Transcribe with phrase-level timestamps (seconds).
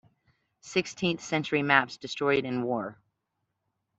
[0.61, 2.97] Sixteenth Century Maps Destroyed in War.